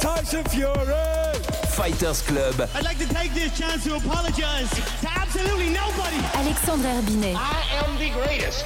[0.00, 1.34] Tyson Fury.
[1.68, 2.68] Fighters Club.
[2.74, 6.16] I'd like to take this chance to apologize to absolutely nobody.
[6.34, 7.34] Alexandre Herbinet.
[7.36, 8.64] I am the greatest.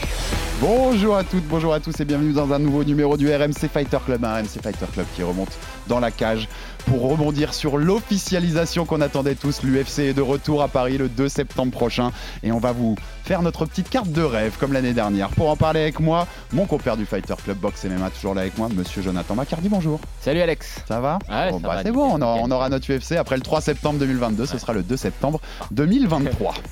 [0.61, 3.99] Bonjour à toutes, bonjour à tous et bienvenue dans un nouveau numéro du RMC Fighter
[4.05, 6.49] Club, un RMC Fighter Club qui remonte dans la cage
[6.87, 9.63] pour rebondir sur l'officialisation qu'on attendait tous.
[9.63, 12.13] L'UFC est de retour à Paris le 2 septembre prochain
[12.43, 15.29] et on va vous faire notre petite carte de rêve comme l'année dernière.
[15.31, 18.57] Pour en parler avec moi, mon compère du Fighter Club Box MMA toujours là avec
[18.59, 20.01] moi, monsieur Jonathan Macardy, bonjour.
[20.21, 20.81] Salut Alex.
[20.87, 23.43] Ça va Ouais, Bon, ça bah, C'est bon, aura- on aura notre UFC après le
[23.43, 26.55] 3 septembre 2022, ce sera le 2 septembre 2023.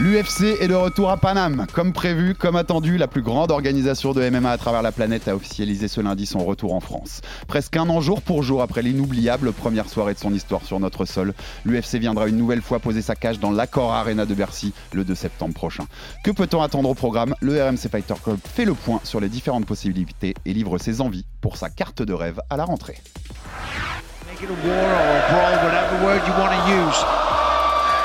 [0.00, 1.66] L'UFC est de retour à Paname.
[1.74, 5.36] Comme prévu, comme attendu, la plus grande organisation de MMA à travers la planète a
[5.36, 7.20] officialisé ce lundi son retour en France.
[7.46, 11.04] Presque un an jour pour jour après l'inoubliable première soirée de son histoire sur notre
[11.04, 11.34] sol,
[11.66, 15.14] l'UFC viendra une nouvelle fois poser sa cage dans l'Accor Arena de Bercy le 2
[15.14, 15.84] septembre prochain.
[16.24, 17.34] Que peut-on attendre au programme?
[17.42, 21.26] Le RMC Fighter Club fait le point sur les différentes possibilités et livre ses envies
[21.42, 22.96] pour sa carte de rêve à la rentrée.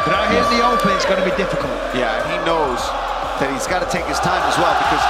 [0.06, 1.74] But out here in the open, it's going to be difficult.
[1.98, 2.78] Yeah, and he knows
[3.42, 5.02] that he's got to take his time as well because.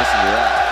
[0.00, 0.66] Listen to that.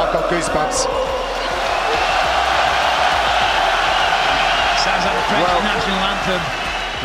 [0.00, 0.86] I've got goosebumps.
[4.80, 6.42] Sounds like the French Well- national anthem.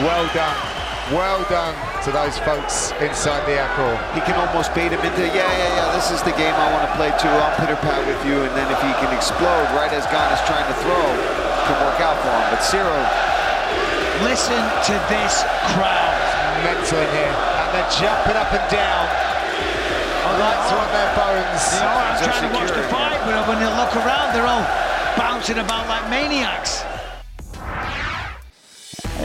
[0.06, 0.75] Well done.
[1.14, 3.94] Well done to those folks inside the Accor.
[4.18, 6.90] He can almost bait him into, yeah, yeah, yeah, this is the game I want
[6.90, 7.30] to play too.
[7.30, 8.42] I'll pitter pat with you.
[8.42, 11.78] And then if he can explode right as Gon is trying to throw, it can
[11.86, 12.46] work out for him.
[12.50, 13.06] But Cyril,
[14.24, 15.44] Listen to this
[15.76, 16.16] crowd.
[16.64, 17.36] Mental in here.
[17.36, 19.04] And they're jumping up and down.
[20.40, 21.64] Like to on their bones.
[21.76, 22.96] You know, I'm trying to watch the insecure.
[22.96, 24.64] fight, but when they look around, they're all
[25.20, 26.85] bouncing about like maniacs.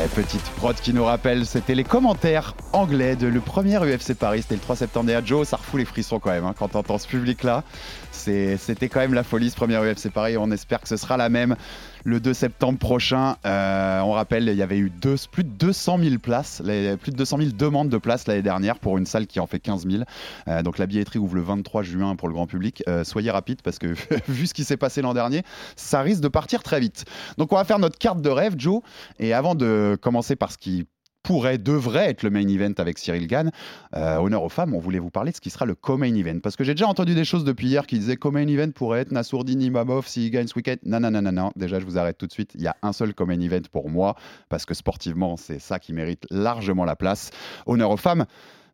[0.03, 4.43] Eh, petite prod qui nous rappelle, c'était les commentaires anglais de le premier UFC Paris,
[4.43, 5.27] c'était le 3 septembre dernier.
[5.27, 7.65] Joe, ça refout les frissons quand même, hein, quand t'entends ce public-là.
[8.12, 11.28] C'était quand même la folie ce premier UFC Paris, on espère que ce sera la
[11.28, 11.56] même
[12.05, 13.37] le 2 septembre prochain.
[13.44, 14.91] Euh, on rappelle, il y avait eu
[15.31, 16.62] plus de 200 000 places,
[17.00, 19.61] plus de 200 000 demandes de places l'année dernière pour une salle qui en fait
[19.61, 20.05] 15 000.
[20.49, 22.83] Euh, donc la billetterie ouvre le 23 juin pour le grand public.
[22.89, 23.94] Euh, soyez rapide parce que
[24.28, 25.43] vu ce qui s'est passé l'an dernier,
[25.77, 27.05] ça risque de partir très vite.
[27.39, 28.81] Donc on va faire notre carte de rêve, Joe.
[29.19, 30.87] Et avant de commencer par ce qui
[31.30, 33.52] pourrait, devrait être le main event avec Cyril Gann,
[33.94, 36.41] euh, honneur aux femmes, on voulait vous parler de ce qui sera le co-main event.
[36.41, 39.12] Parce que j'ai déjà entendu des choses depuis hier qui disaient co-main event pourrait être
[39.12, 40.74] Nassourdine Imamov s'il gagne ce week-end.
[40.84, 41.52] Non, non, non, non, non.
[41.54, 42.50] Déjà, je vous arrête tout de suite.
[42.56, 44.16] Il y a un seul co-main event pour moi,
[44.48, 47.30] parce que sportivement, c'est ça qui mérite largement la place.
[47.66, 48.24] Honneur aux femmes.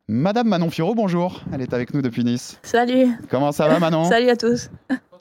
[0.09, 1.43] Madame Manon Fiorot, bonjour.
[1.53, 2.59] Elle est avec nous depuis Nice.
[2.63, 4.71] Salut, Comment ça va, Manon salut à tous.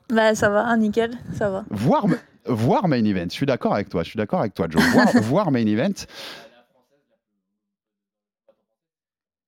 [0.09, 1.65] Bah ça va, hein, nickel, ça va.
[1.69, 2.05] voir,
[2.45, 3.25] voir main event.
[3.27, 4.03] Je suis d'accord avec toi.
[4.03, 4.81] Je suis d'accord avec toi, Joe.
[4.93, 6.05] Voir, voir main event.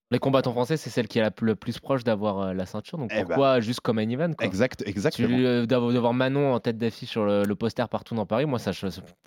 [0.10, 2.98] Les combattants français, c'est celle qui est la, le plus proche d'avoir euh, la ceinture.
[2.98, 4.48] Donc Eh pourquoi juste comme un event quoi?
[4.48, 5.28] Exact, Tu- exactement.
[5.38, 8.72] euh, d'avoir Manon en tête d'affiche sur le, le poster partout dans Paris, moi, ça,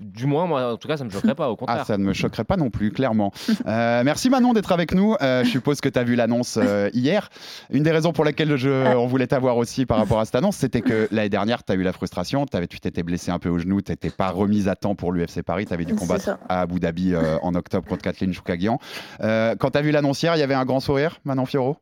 [0.01, 1.51] du moins, moi, en tout cas, ça me choquerait pas.
[1.51, 1.81] Au contraire.
[1.83, 3.33] Ah, ça ne me choquerait pas non plus, clairement.
[3.67, 5.15] Euh, merci Manon d'être avec nous.
[5.21, 7.29] Euh, je suppose que tu as vu l'annonce euh, hier.
[7.71, 10.57] Une des raisons pour lesquelles je, on voulait t'avoir aussi par rapport à cette annonce,
[10.57, 13.49] c'était que l'année dernière, tu as eu la frustration, t'avais- tu t'étais blessé un peu
[13.51, 16.39] au genou, tu n'étais pas remise à temps pour l'UFC Paris, tu avais dû combattre
[16.49, 18.79] à Abu Dhabi euh, en octobre contre Kathleen Choukagian.
[19.21, 21.77] Euh, quand tu as vu l'annonce hier, il y avait un grand sourire, Manon Fioro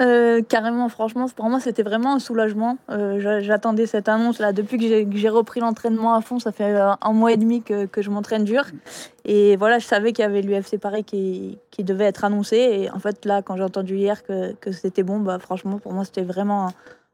[0.00, 2.78] Euh, carrément, franchement, pour moi c'était vraiment un soulagement.
[2.90, 6.38] Euh, j'a- J'attendais cette annonce là depuis que j'ai- repris l'entraînement à fond.
[6.40, 8.64] Ça fait euh, un mois et demi que, je m'entraîne dur.
[9.24, 12.56] Et voilà, je savais qu'il y avait l'UFC Paris qui, qui devait être annoncé.
[12.56, 16.04] Et en fait, là, quand j'ai entendu hier que, c'était bon, bah franchement, pour moi
[16.04, 16.68] c'était vraiment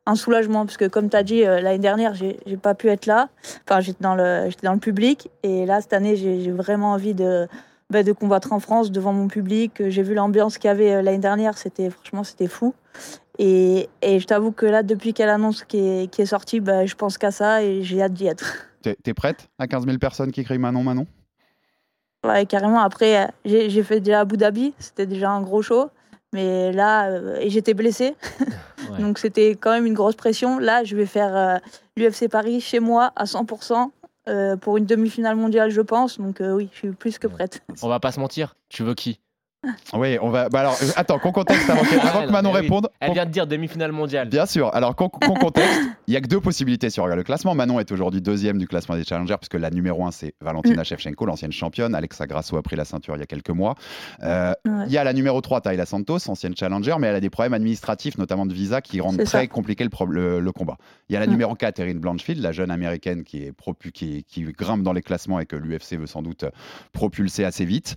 [0.06, 0.64] un, soulagement.
[0.64, 3.28] Parce que comme tu as dit, l'année dernière, j'ai pas pu être là.
[3.68, 5.30] Enfin, j'étais dans, le- j'étais dans le public.
[5.42, 7.46] Et là, cette année, j'ai vraiment envie de
[7.90, 9.82] bah, de combattre en France devant mon public.
[9.88, 12.74] J'ai vu l'ambiance qu'il y avait euh, l'année dernière, c'était franchement c'était fou.
[13.38, 16.86] Et, et je t'avoue que là, depuis quelle annonce qui est, qui est sortie, bah,
[16.86, 18.66] je pense qu'à ça et j'ai hâte d'y être.
[19.02, 21.06] T'es prête à 15 000 personnes qui crient Manon, Manon?
[22.24, 22.80] Ouais, carrément.
[22.80, 25.90] Après, euh, j'ai j'ai fait déjà Abu Dhabi, c'était déjà un gros show.
[26.32, 28.14] Mais là, euh, et j'étais blessée.
[28.90, 28.98] Ouais.
[28.98, 30.58] Donc c'était quand même une grosse pression.
[30.58, 31.60] Là, je vais faire
[31.96, 33.90] l'UFC Paris chez moi à 100%.
[34.28, 36.18] Euh, pour une demi-finale mondiale, je pense.
[36.18, 37.62] Donc euh, oui, je suis plus que prête.
[37.82, 38.54] On va pas se mentir.
[38.68, 39.20] Tu veux qui?
[39.92, 40.48] Oui, on va.
[40.48, 42.60] Bah alors, euh, attends, qu'on contexte avant que, avant Ah, que Manon oui.
[42.60, 42.88] réponde.
[42.98, 44.28] Elle vient de dire demi-finale mondiale.
[44.30, 44.74] Bien sûr.
[44.74, 47.54] Alors, qu'on contexte, il y a que deux possibilités si on regarde le classement.
[47.54, 51.26] Manon est aujourd'hui deuxième du classement des challengers, puisque la numéro un, c'est Valentina Shevchenko,
[51.26, 51.94] l'ancienne championne.
[51.94, 53.74] Alexa Grasso a pris la ceinture il y a quelques mois.
[54.22, 54.84] Euh, Ouais.
[54.86, 57.54] Il y a la numéro 3, Tayla Santos, ancienne challenger, mais elle a des problèmes
[57.54, 59.46] administratifs, notamment de visa, qui rendent très ça.
[59.46, 60.76] compliqué le, pro- le- le combat.
[61.08, 61.30] Il y a la Mm.
[61.30, 65.02] numéro 4, Erin Blanchfield, la jeune américaine qui, est propu, qui, qui grimpe dans les
[65.02, 66.44] classements et que l'UFC veut sans doute
[66.92, 67.96] propulser assez vite.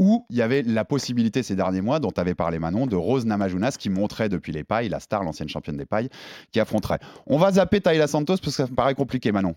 [0.00, 3.26] Ou il y avait la possibilité ces derniers mois, dont avait parlé Manon, de Rose
[3.26, 6.08] Namajunas qui montrait depuis les pailles, la star, l'ancienne championne des pailles,
[6.52, 6.98] qui affronterait.
[7.26, 9.54] On va zapper Tayla Santos parce que ça me paraît compliqué, Manon.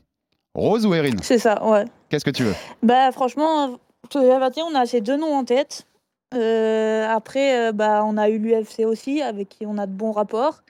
[0.53, 1.15] Rose ou Erin?
[1.21, 1.85] C'est ça, ouais.
[2.09, 2.53] Qu'est-ce que tu veux?
[2.83, 3.79] Bah franchement,
[4.13, 5.87] l'heure, on a ces deux noms en tête.
[6.35, 10.11] Euh, après, euh, bah, on a eu l'UFC aussi, avec qui on a de bons
[10.11, 10.63] rapports.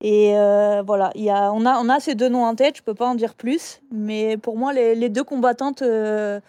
[0.00, 2.76] Et euh, voilà, il y a, on, a, on a ces deux noms en tête,
[2.76, 3.80] je peux pas en dire plus.
[3.90, 6.40] Mais pour moi, les, les deux combattantes, euh,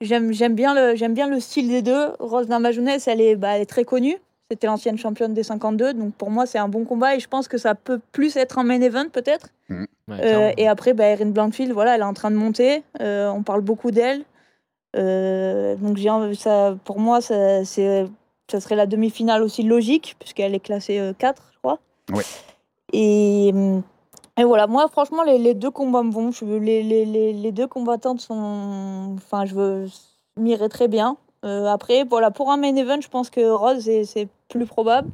[0.00, 2.08] j'aime j'aime bien, le- j'aime bien le style des deux.
[2.18, 4.16] Rose Namajunas, elle est, bah, elle est très connue.
[4.50, 7.48] C'était l'ancienne championne des 52, donc pour moi, c'est un bon combat et je pense
[7.48, 9.48] que ça peut plus être un main event peut-être.
[9.68, 12.84] Ouais, Euh, et après, bah, Erin Blankfield, voilà, elle est en train de monter.
[13.00, 14.22] Euh, on parle beaucoup d'elle.
[14.96, 15.98] Euh, donc
[16.36, 18.06] ça, pour moi, ça, c'est,
[18.48, 21.80] ça serait la demi-finale aussi logique, puisqu'elle est classée euh, 4, je crois.
[22.14, 22.22] Ouais.
[22.92, 23.82] Et, hum,
[24.38, 26.30] et voilà, moi, franchement, les, les deux combats me vont.
[26.30, 29.14] Je, les, les, deux combattantes sont.
[29.16, 29.86] Enfin, je veux
[30.38, 31.16] m'irai très bien.
[31.44, 35.08] Euh, après, voilà, pour un main event, je pense que Rose, c'est, plus probable.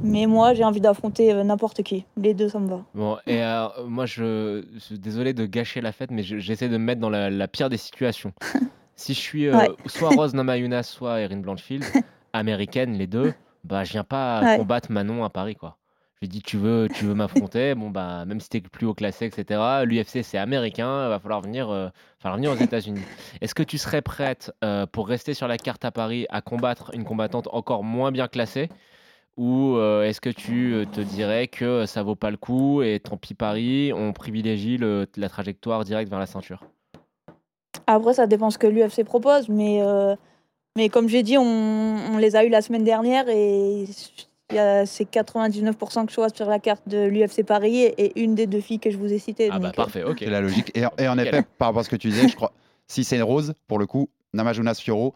[0.00, 2.04] Mais moi, j'ai envie d'affronter euh, n'importe qui.
[2.16, 2.80] Les deux, ça me va.
[2.94, 6.68] Bon, et euh, moi, je, je suis désolé de gâcher la fête, mais je- j'essaie
[6.68, 8.32] de me mettre dans la, la pire des situations.
[8.96, 9.70] si je suis euh, Ouais.
[9.86, 11.84] soit Rose Namajunas, soit Erin Blanchfield,
[12.32, 14.56] américaine, les deux, bah, je viens pas Ouais.
[14.58, 15.76] combattre Manon à Paris, quoi.
[16.22, 18.94] Je lui dis, tu veux, tu veux m'affronter, bon, bah, même si t'es plus haut
[18.94, 21.88] classé, etc., l'UFC, c'est américain, va falloir venir, euh,
[22.24, 23.00] venir aux États-Unis.
[23.40, 26.92] Est-ce que tu serais prête, euh, pour rester sur la carte à Paris, à combattre
[26.94, 28.68] une combattante encore moins bien classée?
[29.36, 33.00] Ou euh, est-ce que tu euh, te dirais que ça vaut pas le coup et
[33.00, 36.62] tant pis Paris, on privilégie le- la trajectoire directe vers la ceinture?
[37.88, 39.80] Après, ça dépend ce que l'UFC propose, mais,
[40.76, 41.42] mais comme j'ai dit, on,
[42.12, 43.86] on les a eu la semaine dernière et
[44.50, 48.20] il y a- c'est 99% que je sois sur la carte de l'UFC Paris et,
[48.22, 49.48] une des deux filles que je vous ai citées.
[49.50, 50.16] Ah bah donc, euh, parfait, ok.
[50.20, 50.70] C'est la logique.
[50.76, 52.52] Et, et en effet, par rapport à ce que tu disais, je crois,
[52.86, 55.14] si c'est Rose, pour le coup, Namajunas Fioro,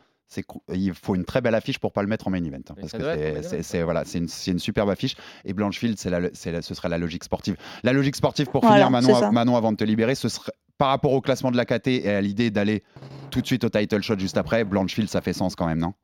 [0.73, 2.57] il faut une très belle affiche pour pas le mettre en main event.
[2.71, 5.15] hein, parce que c'est- voilà, c'est une, c'est une superbe affiche.
[5.45, 7.57] Et Blanchfield, c'est la, c'est la- ce serait la logique sportive.
[7.85, 9.33] La logique sportive, pour Voilà, finir, Manon.
[9.33, 12.11] Manon, avant de te libérer, ce serait par rapport au classement de la KT et
[12.11, 12.83] à l'idée d'aller
[13.31, 15.95] tout de suite au title shot juste après, Blanchfield, ça fait sens quand même, non?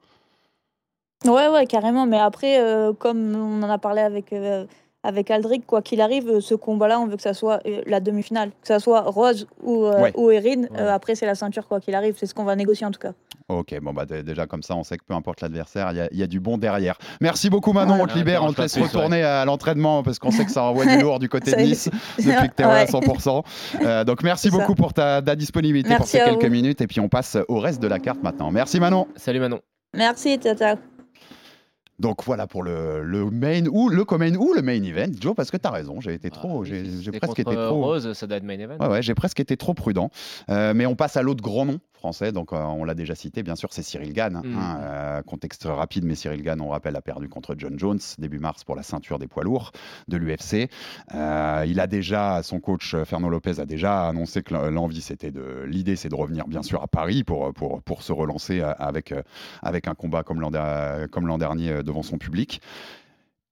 [1.27, 2.07] Ouais, ouais, carrément.
[2.07, 4.65] Mais après, euh, comme on en a parlé avec, euh,
[5.05, 8.01] avec Aldric, quoi qu'il arrive, euh, ce combat-là, on veut que ça soit euh, la
[8.01, 8.51] demi-finale.
[8.63, 10.13] Que ça soit Rose ou, euh, Ouais.
[10.17, 10.63] ou Erin.
[10.63, 10.69] Ouais.
[10.79, 12.15] euh, après, c'est la ceinture, quoi qu'il arrive.
[12.19, 13.13] C'est ce qu'on va négocier en tout cas.
[13.49, 16.01] Ok, bon bah dé- déjà comme ça, on sait que peu importe l'adversaire, il y
[16.01, 16.97] a- il y, a du bon derrière.
[17.21, 18.01] Merci beaucoup Manon, Ouais.
[18.03, 20.87] on te libère, on te laisse retourner à l'entraînement parce qu'on sait que ça envoie
[20.87, 21.57] du lourd du côté de.
[21.61, 22.87] Nice depuis que tu es à Ouais.
[22.87, 23.43] 100%.
[23.85, 24.57] Euh, donc merci ça.
[24.57, 26.51] beaucoup pour ta, ta disponibilité pour ces quelques vous.
[26.51, 28.51] minutes et puis on passe au reste de la carte maintenant.
[28.53, 29.07] Merci Manon.
[29.17, 29.59] Salut Manon.
[29.95, 30.77] Merci, ciao, ciao.
[32.03, 35.53] Donc voilà pour le, le main ou le co-main ou le main event, Joe, parce
[35.53, 37.81] que tu as raison, j'ai été trop, Ah, oui, j'ai presque été trop.
[37.81, 38.77] Rose, ça doit être main event.
[38.81, 40.11] Ouais, ouais, j'ai presque été trop prudent.
[40.51, 43.45] Euh, mais on passe à l'autre grand nom français, donc euh, on l'a déjà cité,
[43.45, 44.43] bien sûr, c'est Cyril Gann.
[44.43, 44.57] Mm.
[44.59, 48.41] hein, euh, contexte rapide, mais Cyril Gann, on rappelle, a perdu contre John Jones début
[48.41, 49.71] mars pour la ceinture des poids lourds
[50.09, 50.69] de l'UFC.
[51.15, 55.65] Euh, il a déjà, son coach Fernand Lopez a déjà annoncé que l'envie, c'était de,
[55.65, 59.15] l'idée, c'est de revenir bien sûr à Paris pour, pour, pour se relancer avec,
[59.63, 62.61] avec un combat comme l'an dernier devant son public.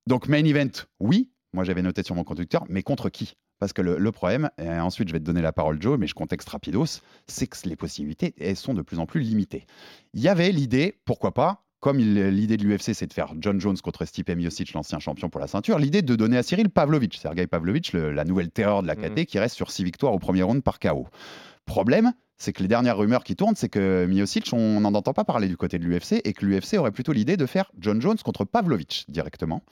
[0.09, 3.37] Donc main event, oui, moi j'avais noté sur mon conducteur, mais contre qui?
[3.61, 6.07] Parce que le, le problème, et ensuite je vais te donner la parole Joe, mais
[6.09, 9.67] je contexte rapidos, c'est que les possibilités, elles sont de plus en plus limitées.
[10.15, 13.77] Il y avait l'idée, pourquoi pas, comme l'idée de l'UFC c'est de faire John Jones
[13.79, 17.47] contre Stipe Miocic, l'ancien champion pour la ceinture, l'idée de donner à Cyril Pavlovich, Sergei
[17.47, 19.27] Pavlovich, le- la nouvelle terreur de la KT, Mhm.
[19.27, 21.07] qui reste sur six victoires au premier round par KO.
[21.67, 25.25] Problème, c'est que les dernières rumeurs qui tournent, c'est que Miocic, on n'en entend pas
[25.25, 28.17] parler du côté de l'UFC et que l'UFC aurait plutôt l'idée de faire John Jones
[28.25, 29.63] contre Pavlovich directement.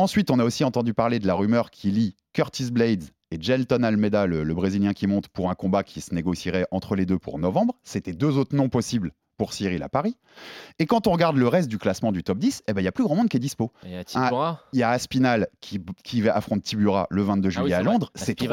[0.00, 3.82] Ensuite, on a aussi entendu parler de la rumeur qui lie Curtis Blades et Gelton
[3.82, 7.18] Almeida, le, le Brésilien qui monte, pour un combat qui se négocierait entre les deux
[7.18, 7.74] pour novembre.
[7.84, 10.16] C'était deux autres noms possibles pour Cyril à Paris.
[10.78, 12.88] Et quand on regarde le reste du classement du top 10, eh ben, il y
[12.88, 13.72] a plus grand monde qui est dispo.
[13.84, 14.62] Il y a Tibura.
[14.72, 17.82] Il y a Aspinal qui, qui affronte Tibura le 22 Ah juillet oui, à.
[17.82, 18.10] Londres.
[18.14, 18.48] C'est trop,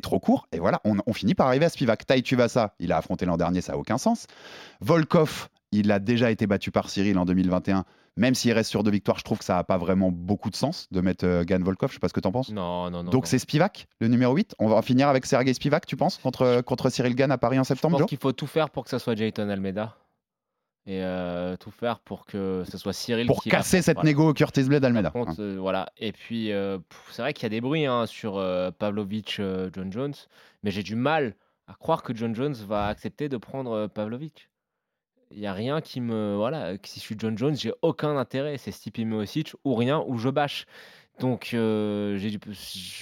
[0.00, 0.48] trop court.
[0.50, 2.04] Et voilà, on, on finit par arriver à Spivak.
[2.04, 4.26] Tai Tuvasa, il a affronté l'an dernier, ça n'a aucun sens.
[4.80, 7.84] Volkov, il a déjà été battu par Cyril en 2021.
[8.16, 10.56] Même s'il reste sur deux victoires, je trouve que ça n'a pas vraiment beaucoup de
[10.56, 11.90] sens de mettre euh, Gan Volkov.
[11.90, 12.50] Je sais pas ce que tu en penses.
[12.50, 13.10] Non, non, non.
[13.10, 14.56] Donc c'est Spivak, le numéro 8.
[14.58, 17.58] On va en finir avec Sergei Spivak, tu penses, contre, contre Cyril Gann à Paris
[17.58, 18.08] en Je septembre, pense Joe?
[18.08, 19.96] qu'il faut tout faire pour que ça soit Jayton Almeida.
[20.86, 24.08] Et euh, tout faire pour que ce soit Cyril Pour qui casser cette voilà.
[24.10, 25.12] négo Curtis Blade Almeida.
[25.38, 25.90] Euh, voilà.
[25.98, 26.78] Et puis, euh,
[27.10, 30.14] c'est vrai qu'il y a des bruits hein, sur euh, Pavlovich, euh, John Jones,
[30.62, 31.36] mais j'ai du mal
[31.68, 34.49] à croire que John Jones va accepter de prendre euh, Pavlovich.
[35.30, 36.36] Il n'y a rien qui me.
[36.36, 38.58] Voilà, si je suis John Jones, j'ai aucun intérêt.
[38.58, 40.66] C'est Stipe Miocic ou rien, ou je bâche.
[41.18, 42.18] Donc, euh,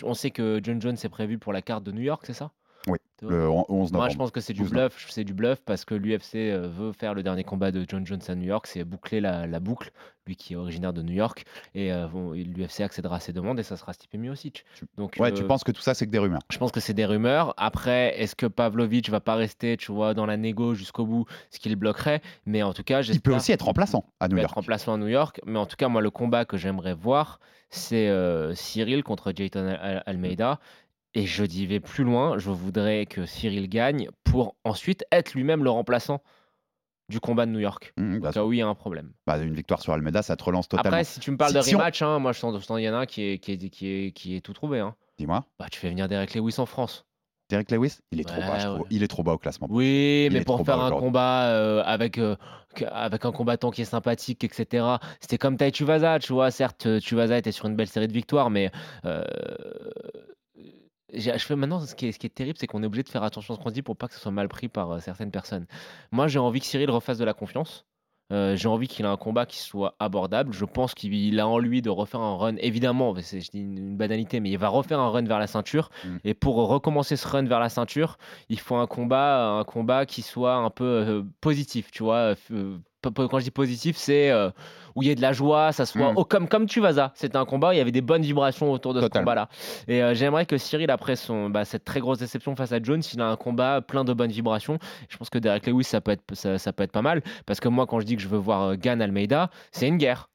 [0.04, 2.52] on sait que John Jones est prévu pour la carte de New York, c'est ça?
[2.86, 3.92] Oui, le 11 novembre.
[3.98, 5.06] Moi, je pense que c'est du 12 bluff.
[5.10, 8.20] C'est du bluff parce que l'UFC euh, veut faire le dernier combat de John Jones
[8.28, 8.66] à New York.
[8.66, 9.90] C'est boucler la, la boucle,
[10.26, 11.44] lui qui est originaire de New York.
[11.74, 14.64] Et euh, l'UFC accédera à ses demandes et ça sera Stipe Miocic.
[14.96, 16.80] Donc, Ouais, euh, tu penses que tout ça, c'est que des rumeurs je pense que
[16.80, 17.52] c'est des rumeurs.
[17.56, 21.58] Après, est-ce que Pavlovich va pas rester, tu vois, dans la négo jusqu'au bout, ce
[21.58, 22.22] qui le bloquerait?
[22.46, 24.50] Mais en tout cas, Il peut aussi être remplaçant à New peut York.
[24.52, 25.40] être remplaçant à New York.
[25.44, 29.66] Mais en tout cas, moi, le combat que j'aimerais voir, c'est euh, Cyril contre Jayton
[29.66, 30.58] Al- Al- Almeida.
[31.14, 32.38] Et je dis, vais plus loin.
[32.38, 36.22] Je voudrais que Cyril gagne pour ensuite être lui-même le remplaçant
[37.08, 37.94] du combat de New York.
[37.96, 39.12] Mmh, bah, cas où il y a un problème.
[39.26, 40.88] bah, une victoire sur Almeida, ça te relance totalement.
[40.90, 42.82] Après, si tu me parles Si- de si on- rematch, hein, moi, je sens il
[42.82, 44.80] y en a un qui est, qui est, qui est, qui est tout trouvé.
[44.80, 44.94] Hein.
[45.16, 47.06] Dis-moi, Bah, tu fais venir Derek Lewis en France.
[47.48, 48.80] Derek Lewis, il est trop bas, je trouve.
[48.80, 48.86] ouais.
[48.90, 49.68] Il est trop bas au classement.
[49.70, 52.36] Oui, Il mais pour faire un combat euh, avec, euh,
[52.90, 54.84] avec un combattant qui est sympathique, etc.
[55.20, 56.50] C'était comme Tai Tuivasa, tu vois.
[56.50, 58.70] Certes, euh, Tuivasa était sur une belle série de victoires, mais
[59.06, 59.24] euh,
[61.12, 63.02] j'ai- je fais maintenant ce qui est, ce qui est terrible, c'est qu'on est obligé
[63.02, 64.90] de faire attention à ce qu'on dit pour pas que ce soit mal pris par
[64.92, 65.66] euh, certaines personnes.
[66.12, 67.84] Moi, j'ai envie que Cyril refasse de la confiance.
[68.30, 70.52] Euh, j'ai envie qu'il ait un combat qui soit abordable.
[70.52, 72.56] Je pense qu'il a en lui de refaire un run.
[72.58, 75.46] Évidemment, c'est je dis une, une banalité, mais il va refaire un run vers la
[75.46, 75.88] ceinture.
[76.04, 76.16] Mm.
[76.24, 78.18] Et pour recommencer ce run vers la ceinture,
[78.50, 82.34] il faut un combat, un combat qui soit un peu euh, positif, tu vois.
[82.50, 84.50] Euh, quand je dis positif, c'est euh,
[84.96, 86.16] où il y a de la joie, ça soit Mm.
[86.16, 87.12] oh, comme comme Tuivasa.
[87.14, 89.20] C'était un combat, où il y avait des bonnes vibrations autour de Totalement.
[89.20, 89.48] ce combat-là.
[89.86, 93.02] Et euh, j'aimerais que Cyril, après son, bah, cette très grosse déception face à Jones,
[93.14, 94.78] il a un combat plein de bonnes vibrations.
[95.08, 97.22] Je pense que Derek Lewis, ça peut être, ça, ça peut être pas mal.
[97.46, 99.98] Parce que moi, quand je dis que je veux voir euh, Gann Almeida, c'est une
[99.98, 100.28] guerre.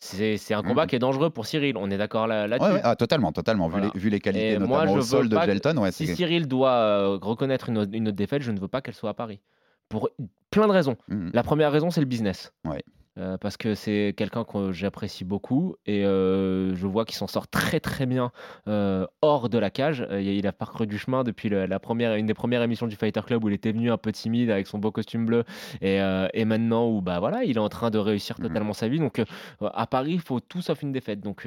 [0.00, 0.88] C'est un combat Mhm.
[0.88, 1.78] qui est dangereux pour Cyril.
[1.78, 2.68] On est d'accord là- là-dessus?
[2.68, 3.68] Ouais, ouais, ah, totalement, totalement.
[3.68, 3.86] Voilà.
[3.86, 5.92] Vu, les, vu les qualités, Et moi, notamment je au veux sol de Gelton, ouais,
[5.92, 9.08] si Cyril doit euh, reconnaître une, une autre défaite, je ne veux pas qu'elle soit
[9.10, 9.40] à Paris.
[9.88, 10.08] Pour
[10.50, 10.96] plein de raisons.
[11.08, 11.30] Mhm.
[11.32, 12.52] La première raison, c'est le business.
[12.64, 12.82] Ouais.
[13.16, 17.46] Euh, parce que c'est quelqu'un que j'apprécie beaucoup et euh, je vois qu'il s'en sort
[17.46, 18.32] très très bien
[18.66, 20.04] euh, hors de la cage.
[20.10, 23.20] Il a parcouru du chemin depuis le- la première, une des premières émissions du Fighter
[23.24, 25.44] Club où il était venu un peu timide avec son beau costume bleu
[25.80, 26.00] et,
[26.32, 28.48] et maintenant où bah voilà, il est en train de réussir Mhm.
[28.48, 28.98] totalement sa vie.
[28.98, 29.22] Donc
[29.60, 31.20] à Paris, il faut tout sauf une défaite.
[31.20, 31.46] Donc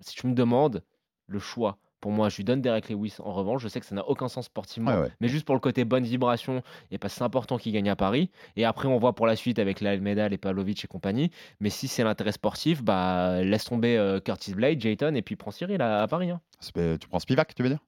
[0.00, 0.82] si tu me demandes
[1.26, 1.76] le choix.
[2.04, 3.16] Pour moi, je lui donne Derek Lewis.
[3.18, 5.08] En revanche, je sais que ça n'a aucun sens sportivement, ouais.
[5.22, 7.96] mais juste pour le côté bonne vibration, et parce que c'est important qu'il gagne à
[7.96, 8.28] Paris.
[8.56, 11.30] Et après, on voit pour la suite avec l'Almeida, les Pavlovic et compagnie.
[11.60, 15.50] Mais si c'est l'intérêt sportif, bah laisse tomber euh, Curtis Blade, Jayton, et puis prends
[15.50, 16.28] Cyril à, à Paris.
[16.28, 16.42] hein.
[16.60, 17.78] Tu prends Spivak, tu veux dire?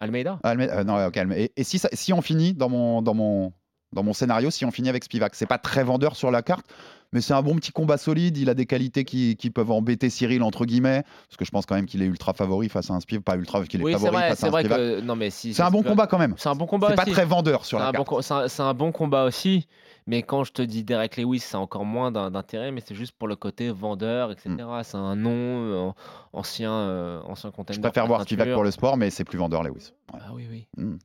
[0.00, 0.38] Almeida.
[0.42, 2.70] Ah, Alme- euh, non, ouais, ok, Alme- Et, et si, ça- si on finit dans
[2.70, 3.52] mon, dans, mon,
[3.92, 6.66] dans mon scénario, si on finit avec Spivak, c'est pas très vendeur sur la carte,
[7.12, 8.36] mais c'est un bon petit combat solide.
[8.36, 11.64] Il a des qualités qui, qui peuvent embêter Cyril, entre guillemets, parce que je pense
[11.66, 13.92] quand même qu'il est ultra favori face à un Spivak, pas ultra, qu'il est Oui,
[13.92, 14.78] favori vrai, face à c'est un Spivak.
[14.78, 15.00] que.
[15.00, 15.54] Non, mais si.
[15.54, 16.34] C'est un bon combat quand même.
[16.36, 18.22] C'est un bon combat C'est pas très vendeur sur la un, carte.
[18.48, 19.68] c'est un- bon combat aussi,
[20.06, 23.28] mais quand je te dis Derek Lewis, c'est encore moins d'intérêt, mais c'est juste pour
[23.28, 24.50] le côté vendeur, etc.
[24.82, 25.90] C'est un nom euh,
[26.32, 27.76] ancien, euh, ancien contender.
[27.76, 29.92] Je préfère voir Spivak pour le sport, mais c'est plus vendeur Lewis.
[30.12, 30.20] Ouais.
[30.22, 30.66] Ah oui, oui.
[30.76, 30.96] Mm.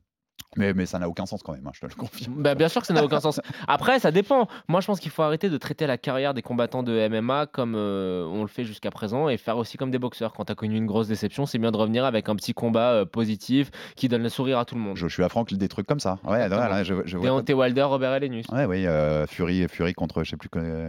[0.56, 2.34] Mais, mais ça n'a aucun sens quand même, hein, je te le confirme.
[2.42, 3.40] Bah, bien sûr que ça n'a aucun sens.
[3.68, 4.48] Après, ça dépend.
[4.68, 7.74] Moi, je pense qu'il faut arrêter de traiter la carrière des combattants de MMA comme
[7.74, 10.32] euh, on le fait jusqu'à présent et faire aussi comme des boxeurs.
[10.34, 12.90] Quand tu as connu une grosse déception, c'est bien de revenir avec un petit combat
[12.92, 14.96] euh, positif qui donne le sourire à tout le monde.
[14.96, 16.18] Je, je suis à Franck, des trucs comme ça.
[16.24, 18.46] Ouais, voilà, je, je vois pas- Wilder, Robert Elenius.
[18.52, 20.48] Ouais, oui, euh, Fury, Fury contre, je sais plus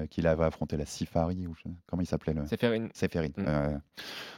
[0.10, 1.56] qui il avait affronté, la Sifari, ou
[1.88, 2.42] comment il s'appelait le...
[2.48, 2.90] C'est faire une.
[2.94, 3.32] Séphérine.
[3.38, 3.44] Mm.
[3.48, 3.78] Euh,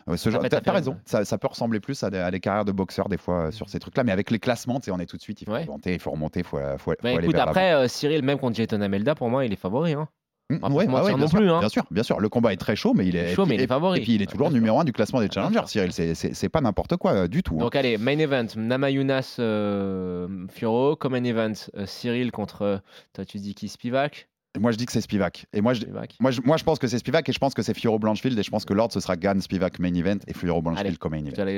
[0.07, 0.97] ouais, ce genre- T'as raison, ouais.
[1.05, 3.69] ça, ça peut ressembler plus à des, à des carrières de boxeurs des fois sur
[3.69, 5.63] ces trucs-là, mais avec les classements, on est tout de suite, il faut Ouais.
[5.63, 8.37] remonter, il faut remonter, faut, faut, faut Bah, aller écoute, vers après, euh, Cyril, même
[8.37, 9.93] contre Jayton Amelda, pour moi, il est favori.
[9.93, 10.07] Hein.
[10.51, 11.59] Mm, pas ouais, ah ouais, mentir bien, non sûr, plus, hein.
[11.59, 13.61] bien sûr, bien sûr, le combat est très chaud, mais il est, Chaud, mais il
[13.61, 13.99] est favori.
[13.99, 15.63] Et puis il est toujours numéro un du classement des challengers.
[15.65, 17.55] Cyril, c'est- pas n'importe quoi euh, du tout.
[17.55, 17.59] hein.
[17.61, 22.81] Donc allez, main event, Namayunas euh, Furo, comme un event, euh, Cyril contre,
[23.13, 24.27] toi tu dis qui, Spivak?
[24.59, 26.15] Moi je dis que c'est Spivak, et moi je, Spivak.
[26.19, 28.37] moi, je, moi je pense que c'est Spivak, et je pense que c'est Fioro Blanchfield,
[28.39, 31.11] et je pense que Lord ce sera Gann, Spivak main event, et Fioro Blanchfield comme
[31.13, 31.53] main event.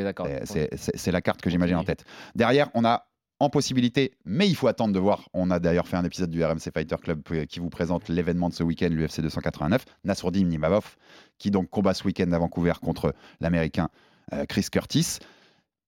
[0.46, 2.06] C'est- la carte que j'imagine en tête.
[2.36, 3.06] Derrière, on a
[3.40, 5.30] en possibilité, mais il faut attendre de voir.
[5.34, 8.50] On a d'ailleurs fait un épisode du RMC Fighter Club euh, qui vous présente l'événement
[8.50, 10.96] de ce week-end, l'UFC 289, Nassourdim Nimavov,
[11.38, 13.90] qui donc combat ce week-end à Vancouver contre l'Américain
[14.34, 15.20] euh, Chris Curtis.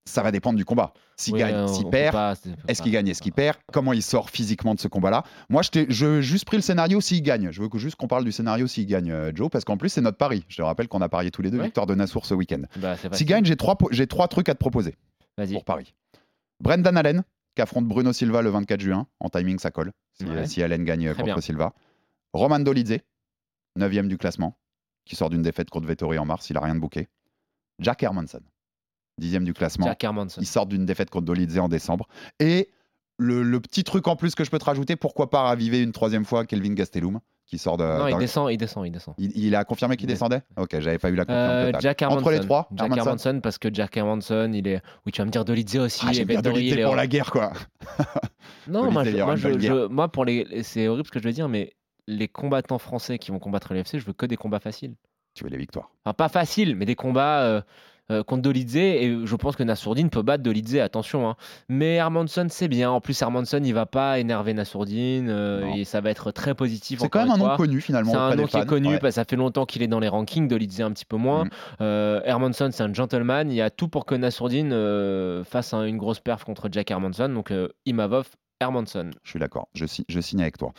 [0.06, 0.94] ça va dépendre du combat.
[1.18, 2.38] S'il Oui, gagne, on- s'il perd,
[2.68, 3.58] est-ce qu'il gagne, est-ce qu'il perd?
[3.74, 5.24] Comment il sort physiquement de ce combat-là?
[5.50, 7.52] Moi, je juste pris le scénario s'il gagne.
[7.52, 9.90] Je veux que- juste qu'on parle du scénario s'il gagne, euh, Joe, parce qu'en plus,
[9.90, 10.46] c'est notre pari.
[10.48, 11.66] Je te rappelle qu'on a parié tous les deux Ouais.
[11.66, 12.62] victoire de Nassour ce week-end.
[12.78, 14.96] Bah, S'il gagne, j'ai trois, po- j'ai trois trucs à te proposer
[15.54, 15.94] pour Paris.
[16.62, 17.24] Brendan Allen,
[17.62, 19.08] affronte Bruno Silva le 24 juin.
[19.20, 19.92] En timing, ça colle.
[20.14, 20.46] Si, Ouais.
[20.48, 21.42] si Allen gagne Très contre bien.
[21.42, 21.74] Silva.
[22.34, 22.98] Roman Dolidze,
[23.76, 24.58] 9 du classement,
[25.06, 26.50] qui sort d'une défaite contre Vettori en mars.
[26.50, 27.08] Il a rien de bouquet.
[27.80, 28.42] Jack Hermanson,
[29.18, 29.86] 10 du classement.
[29.88, 30.42] Jack Hermanson.
[30.42, 32.08] Il sort d'une défaite contre Dolidze en décembre.
[32.40, 32.70] Et
[33.18, 35.92] le, le petit truc en plus que je peux te rajouter, pourquoi pas raviver une
[35.92, 37.84] troisième fois Kelvin Gastelum, qui sort de.
[37.84, 39.16] Non, il descend, il descend, il descend.
[39.18, 40.42] il, il a confirmé qu'il Il descendait?
[40.56, 41.74] Ok, j'avais pas eu la confirmation.
[41.76, 41.80] Euh.
[41.82, 42.02] Jack.
[42.04, 44.82] Entre les trois, Jack Hermanson Hermanson, parce que Jack Hermanson, il est.
[45.06, 46.06] Oui, tu vas me dire Dolidze aussi.
[46.08, 47.52] Ah, et bien est pour en- la guerre, quoi.
[48.68, 51.34] Non, moi, je- moi, je- je- moi, pour les, c'est horrible ce que je veux
[51.34, 51.74] dire, mais
[52.08, 54.96] les combattants français qui vont combattre l'UFC, je veux que des combats faciles.
[55.34, 55.90] Tu veux les victoires.
[56.06, 57.62] Enfin, pas faciles, mais des combats euh, euh,
[58.28, 58.76] contre Dolidze.
[58.78, 61.30] Et je pense que Nassourdine peut battre Dolidze, attention.
[61.30, 61.36] hein.
[61.70, 62.90] Mais Hermanson, c'est bien.
[62.92, 65.30] En plus, Hermanson, il va pas énerver Nassourdine.
[65.30, 67.00] euh, et ça va être très positif.
[67.00, 68.12] C'est quand même un nom connu finalement.
[68.12, 69.00] C'est un nom qui est connu, Ouais.
[69.00, 71.46] parce que ça fait longtemps qu'il est dans les rankings, Dolidze un petit peu moins.
[71.46, 71.50] Mm.
[71.82, 73.50] Euh, Hermanson, c'est un gentleman.
[73.52, 76.92] Il y a tout pour que Nassourdine euh, fasse un- une grosse perf contre Jack
[76.92, 77.30] Hermanson.
[77.30, 78.28] Donc euh, Imavov,
[78.60, 79.12] Hermanson.
[79.24, 80.72] Je suis d'accord, je, si- je signe avec toi.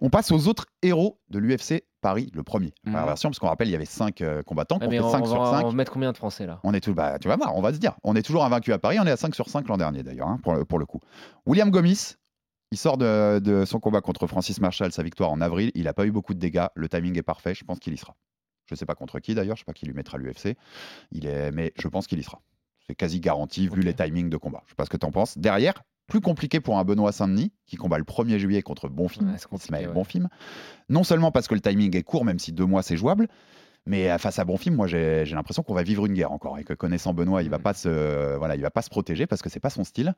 [0.00, 2.72] On passe aux autres héros de l'UFC Paris, le premier.
[2.84, 2.92] Mhm.
[2.94, 5.22] La version, parce qu'on rappelle, il y avait 5 combattants, Ah, on fait on, 5
[5.22, 5.64] on sur va, 5.
[5.64, 6.60] on va mettre combien de Français là?
[6.64, 7.96] On est tout, bah, tu vas voir, on va se dire.
[8.04, 10.28] On est toujours invaincu à Paris, on est à 5 sur 5 l'an dernier d'ailleurs,
[10.28, 11.00] hein, pour, le- pour le coup.
[11.46, 12.14] William Gomis,
[12.70, 15.70] il sort de, de son combat contre Francis Marshall, sa victoire en avril.
[15.74, 17.96] Il n'a pas eu beaucoup de dégâts, le timing est parfait, je pense qu'il y
[17.96, 18.14] sera.
[18.66, 20.56] Je ne sais pas contre qui d'ailleurs, je ne sais pas qui lui mettra l'UFC,
[21.12, 22.40] il est, mais je pense qu'il y sera.
[22.86, 24.60] C'est quasi garanti vu les timings de combat.
[24.64, 25.36] Je ne sais pas ce que tu en penses.
[25.38, 29.86] Derrière, plus compliqué pour un Benoît Saint-Denis qui combat le 1er juillet contre Bonfim, Ouais,
[29.86, 29.92] ouais.
[30.88, 33.28] Non seulement parce que le timing est court, même si deux mois c'est jouable,
[33.86, 36.64] mais euh, face à Bonfim, moi j'ai l'impression qu'on va vivre une guerre encore et
[36.64, 37.62] que connaissant Benoît, il va Mm.
[37.62, 40.14] pas se voilà, il va pas se protéger parce que c'est pas son style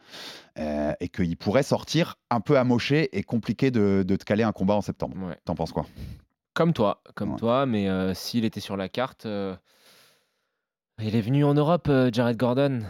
[0.59, 4.53] euh, et qu'il pourrait sortir un peu amoché et compliqué de, de te caler un
[4.53, 5.17] combat en septembre.
[5.27, 5.37] Ouais.
[5.45, 5.87] T'en penses quoi?
[6.55, 9.55] Comme toi, comme toi, mais euh, s'il était sur la carte, euh,
[11.01, 12.81] il est venu en Europe, Jared Gordon.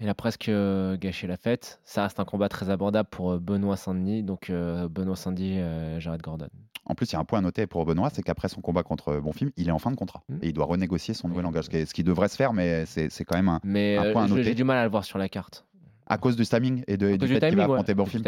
[0.00, 1.80] Il a presque euh, gâché la fête.
[1.84, 5.60] Ça reste un combat très abordable pour euh, Benoît Saint-Denis, donc euh, Benoît Saint-Denis,
[5.98, 6.48] Jared Gordon.
[6.84, 8.82] En plus, il y a un point à noter pour Benoît, c'est qu'après son combat
[8.82, 10.38] contre Bonfim, il est en fin de contrat Mm.
[10.42, 13.36] et il doit renégocier son nouvel engagement, ce qui devrait se faire, mais c'est quand
[13.36, 14.44] même un, Mais Un point à noter.
[14.44, 15.66] j'ai du mal à le voir sur la carte.
[16.06, 17.94] à cause du timing et, de, et du fait qu'il va ouais.
[17.94, 18.22] Bonfim.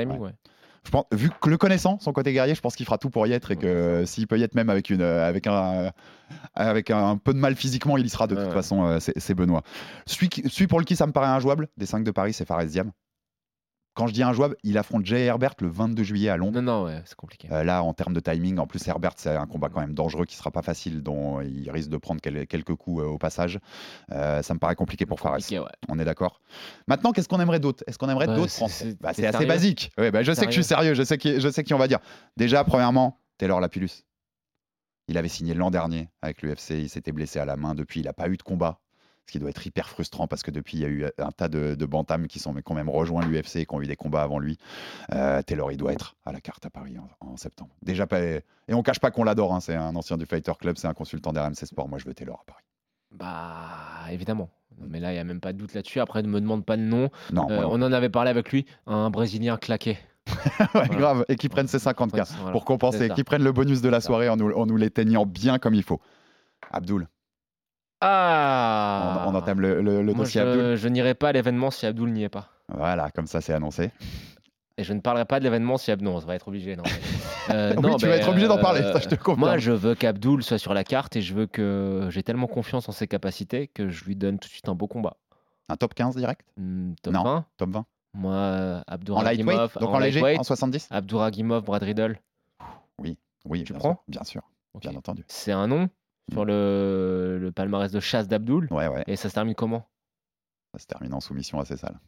[0.85, 3.27] Je pense, vu que le connaissant, son côté guerrier, je pense qu'il fera tout pour
[3.27, 5.90] y être et que s'il peut y être même avec, une, euh, avec, un,
[6.55, 9.35] avec un, peu de mal physiquement, il y sera de toute façon, euh, c'est c'est
[9.35, 9.62] Benoît.
[10.07, 12.64] Celui, qui- celui pour lequel ça me paraît injouable, des 5 de Paris, c'est Fares
[12.64, 12.93] Diam.
[13.94, 16.61] Quand je dis injouable, il affronte Jay Herbert le 22 juillet à Londres.
[16.61, 17.48] Non, non, ouais, c'est compliqué.
[17.50, 20.26] Euh, là, en termes de timing, en plus, Herbert, c'est un combat quand même dangereux
[20.26, 23.59] qui sera pas facile, dont il risque de prendre quel- quelques coups euh, au passage.
[24.12, 25.38] Euh, ça me paraît compliqué pour Fares.
[25.50, 25.59] Ouais.
[25.88, 26.40] On est d'accord.
[26.87, 27.83] Maintenant, qu'est-ce qu'on aimerait d'autre?
[27.88, 28.85] Est-ce qu'on aimerait Bah, d'autres c'est- Français?
[28.92, 29.90] c'est- Bah, assez basique.
[29.98, 31.79] Ouais, bah, je sais que je suis sérieux, je sais qui, je sais qui on
[31.79, 31.98] va dire.
[32.37, 34.05] Déjà, premièrement, Taylor Lapillus.
[35.09, 38.05] Il avait signé l'an dernier avec l'UFC, il s'était blessé à la main depuis, il
[38.05, 38.79] n'a pas eu de combat.
[39.31, 41.47] Ce qui doit être hyper frustrant parce que depuis, il y a eu un tas
[41.47, 44.23] de, de bantams qui sont quand même rejoint l'UFC et qui ont eu des combats
[44.25, 44.59] avant lui.
[45.14, 47.71] Euh, Taylor, il doit être à la carte à Paris en, en septembre.
[47.81, 50.79] Déjà, pas, et on cache pas qu'on l'adore, hein, c'est un ancien du Fighter Club,
[50.79, 51.88] c'est un consultant d'RMC Sport.
[51.88, 52.64] Moi, je veux Taylor à Paris.
[53.12, 54.51] Bah, évidemment.
[54.81, 56.01] Mais là, il n'y a même pas de doute là-dessus.
[56.01, 57.09] Après, ne me demande pas le nom.
[57.33, 58.66] Non, Euh, on en avait parlé avec lui.
[58.88, 59.97] Un Brésilien claqué.
[60.59, 60.88] Ouais, Voilà.
[60.97, 64.01] grave, et qui prennent ses 50K Voilà, pour compenser, qui prennent le bonus de la
[64.01, 66.01] soirée en nous, en nous l'éteignant bien comme il faut.
[66.73, 67.09] Abdul,
[68.00, 71.70] Ah on, on entame le, le- le Moi, dossier je, je n'irai pas à l'événement
[71.70, 72.48] si Abdul n'y est pas.
[72.68, 73.90] Voilà, comme ça c'est annoncé.
[74.78, 76.08] Et je ne parlerai pas de l'événement si Abdul.
[76.08, 76.76] Non, ça va être obligé.
[76.76, 76.84] Non,
[77.50, 79.40] Euh, Oui, non, tu vas être obligé d'en euh, parler, ça je te confirme.
[79.40, 82.88] Moi, je veux qu'Abdul soit sur la carte et je veux que j'ai tellement confiance
[82.88, 85.16] en ses capacités que je lui donne tout de suite un beau combat.
[85.68, 86.42] Un top 15 direct?
[86.56, 87.22] Hmm, top Non.
[87.24, 87.84] 20 Top 20
[88.14, 89.24] Moi, euh, En Abdouragimov.
[89.54, 92.20] lightweight Donc en, léger lightweight, En 70 Abdouragimov, Brad Riddle.
[92.98, 93.92] Oui, Tu bien prends?
[93.94, 94.42] sûr, Bien sûr,
[94.80, 95.24] bien entendu.
[95.28, 95.88] C'est un nom?
[96.33, 98.27] Sur le, le palmarès de chasse.
[98.71, 99.87] Ouais, ouais, Et ça se termine comment?
[100.75, 101.99] Ça se termine en soumission assez sale.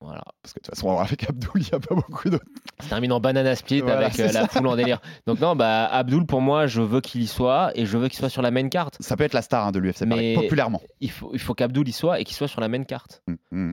[0.00, 0.22] Voilà.
[0.42, 2.44] Parce que de toute façon, avec Abdul, il n'y a pas beaucoup d'autres.
[2.78, 4.46] Ça se termine en banana split Voilà, avec euh, la ça.
[4.48, 5.00] foule en délire.
[5.26, 8.18] Donc non, bah Abdul pour moi, je veux qu'il y soit et je veux qu'il
[8.18, 8.96] soit sur la main carte.
[9.00, 10.80] Ça peut être la star hein, de l'UFC, Mais- populairement.
[11.00, 13.22] Il faut, il faut qu'Abdul y soit et qu'il soit sur la main carte.
[13.26, 13.34] Mm,
[13.68, 13.72] mm.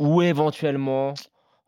[0.00, 1.14] Ou éventuellement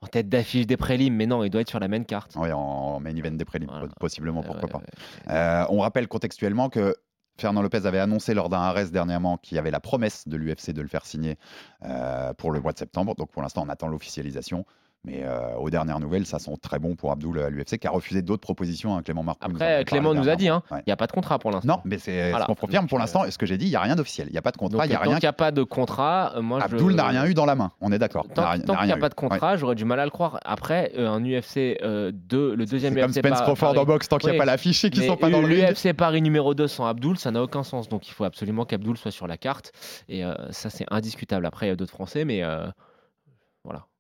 [0.03, 2.37] en tête d'affiche des prélims, mais non, il doit être sur la main carte.
[2.37, 3.89] Ouais, en main event des prélims, Voilà.
[3.99, 4.79] possiblement, pourquoi ouais, pas.
[4.79, 5.33] ouais.
[5.35, 6.95] Euh, on rappelle contextuellement que
[7.39, 10.71] Fernand Lopez avait annoncé lors d'un arrest dernièrement qu'il y avait la promesse de l'UFC
[10.71, 11.37] de le faire signer
[11.85, 13.15] euh, pour le mois de septembre.
[13.15, 14.65] Donc pour l'instant, on attend l'officialisation.
[15.05, 17.91] Mais euh, aux dernières nouvelles, ça sent très bon pour Abdul à l'UFC, qui a
[17.93, 18.97] refusé d'autres propositions.
[18.97, 19.47] hein, Clément Marcoux.
[19.47, 20.63] Après, Clément nous a dit, dernièrement.
[20.71, 20.83] il Ouais.
[20.89, 21.75] n'y a pas de contrat pour l'instant.
[21.77, 22.45] Non, mais c'est Voilà.
[22.45, 23.31] ce qu'on confirme pour Donc, l'instant.
[23.31, 24.27] Ce que j'ai dit, il n'y a rien d'officiel.
[24.29, 25.53] Il n'y a pas de Donc, contrat, il n'y a tant qu'il n'y a pas
[25.53, 26.65] de contrat, euh, moi je.
[26.75, 28.27] Abdul n'a rien eu dans la main, on est d'accord.
[28.35, 30.41] Tant, qu'il n'y a pas de contrat, j'aurais du mal à le croire.
[30.45, 31.79] Après, euh, un UFC
[32.13, 34.45] 2, le deuxième C'est comme UFC Spence Crawford Paris- en boxe, tant qu'il n'y a
[34.45, 35.47] pas qu'ils mais sont pas dans le.
[35.47, 37.89] L'UFC Paris numéro 2 sans Abdul, ça n'a aucun sens.
[37.89, 39.71] Donc il faut absolument qu'Abdul soit sur la carte.
[40.09, 41.47] Et euh, ça, c'est indiscutable.
[41.47, 42.67] Après, il y a d'autres Français, mais euh,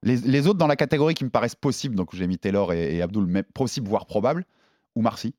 [0.02, 3.26] Les, autres dans la catégorie qui me paraissent possibles, donc j'ai mis Taylor et, Abdul,
[3.26, 4.44] mais possible voire probable,
[4.94, 5.34] ou Marcy.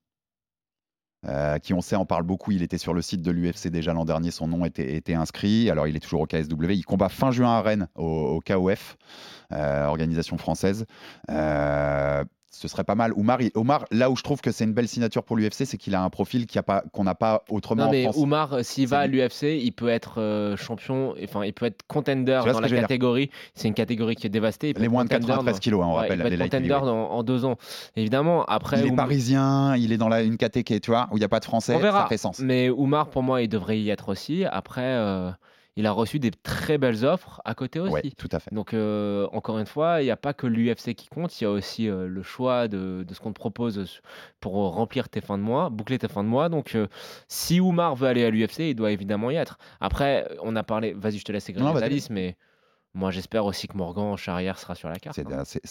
[1.26, 3.94] euh, qui on sait en parle beaucoup, il était sur le site de l'UFC déjà
[3.94, 7.32] l'an dernier, son nom était, inscrit, alors il est toujours au KSW, il combat fin
[7.32, 8.98] juin à Rennes au, au KOF,
[9.54, 10.86] euh, organisation française.
[11.32, 12.24] Euh,
[12.60, 13.14] ce serait pas mal.
[13.14, 15.78] Oumar, il- Omar, là où je trouve que c'est une belle signature pour l'UFC, c'est
[15.78, 18.18] qu'il a un profil qui a pas- qu'on n'a pas autrement Non, en mais France.
[18.18, 22.40] Oumar, s'il va à l'UFC, il peut être euh, champion, enfin, il peut être contender
[22.46, 23.30] dans la catégorie.
[23.54, 24.70] C'est une catégorie qui est dévastée.
[24.76, 26.52] Il Les moins de contender 93 dans- kilos, hein, on Ouais, rappelle, il peut être
[26.52, 27.58] contender dans- en deux ans.
[27.96, 28.80] Évidemment, après.
[28.80, 31.20] Il est parisien, il est dans la, une caté qui est, tu vois, où il
[31.20, 32.04] n'y a pas de français, On verra.
[32.04, 32.40] ça fait sens.
[32.40, 34.46] Mais Oumar, pour moi, il devrait y être aussi.
[34.46, 35.30] Après, euh,
[35.78, 37.94] il a reçu des très belles offres à côté aussi.
[37.94, 38.54] Ouais, tout à fait.
[38.54, 41.48] Donc, euh, encore une fois, il n'y a pas que l'UFC qui compte, il y
[41.48, 44.02] a aussi euh, le choix de, de ce qu'on te propose
[44.40, 46.50] pour remplir tes fins de mois, boucler tes fins de mois.
[46.50, 46.88] Donc, euh,
[47.28, 49.58] si Oumar veut aller à l'UFC, il doit évidemment y être.
[49.80, 52.36] Après, on a parlé, vas-y, je te laisse écrire les mais
[52.94, 55.16] moi, j'espère aussi que Morgan en charrière sera sur la carte.
[55.20, 55.24] Hein.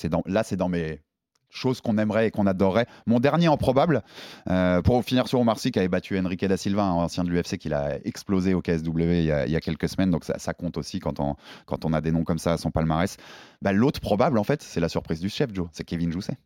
[0.08, 1.00] dans- là, c'est dans mes
[1.50, 2.86] choses qu'on aimerait et qu'on adorerait.
[3.06, 4.02] Mon dernier en probable,
[4.48, 7.30] euh, pour finir sur Omar Sy, qui avait battu Enrique da Silva, un ancien de
[7.30, 10.76] l'UFC, qu'il a explosé au KSW il y a, quelques semaines, donc ça, ça compte
[10.76, 13.16] aussi quand on, quand on a des noms comme ça à son palmarès.
[13.62, 16.36] Bah, L'autre probable, en fait, c'est la surprise du chef, Joe, c'est Kevin Jousset.